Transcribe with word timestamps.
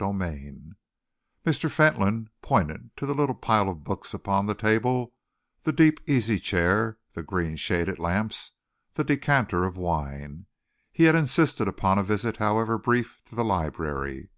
CHAPTER 0.00 0.14
XXX 0.16 0.72
Mr. 1.44 1.70
Fentolin 1.70 2.30
pointed 2.40 2.88
to 2.96 3.04
the 3.04 3.12
little 3.14 3.34
pile 3.34 3.68
of 3.68 3.84
books 3.84 4.14
upon 4.14 4.46
the 4.46 4.54
table, 4.54 5.12
the 5.64 5.72
deep 5.74 6.00
easy 6.08 6.38
chair, 6.38 6.96
the 7.12 7.22
green 7.22 7.56
shaded 7.56 7.98
lamps, 7.98 8.52
the 8.94 9.04
decanter 9.04 9.64
of 9.66 9.76
wine. 9.76 10.46
He 10.90 11.04
had 11.04 11.14
insisted 11.14 11.68
upon 11.68 11.98
a 11.98 12.02
visit, 12.02 12.38
however 12.38 12.78
brief, 12.78 13.20
to 13.26 13.34
the 13.34 13.44
library. 13.44 14.30